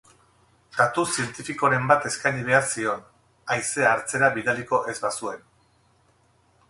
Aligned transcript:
Datu 0.77 1.03
zientifikoren 1.17 1.85
bat 1.91 2.07
eskaini 2.11 2.41
behar 2.49 2.65
zion, 2.71 3.05
haizea 3.57 3.93
hartzera 3.93 4.31
bidaliko 4.39 4.81
ez 4.95 5.01
bazuen. 5.05 5.49